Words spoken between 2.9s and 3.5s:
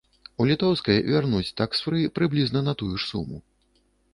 ж суму.